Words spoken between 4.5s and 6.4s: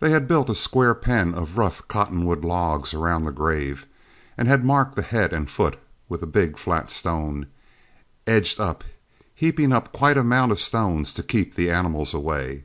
marked the head and foot with a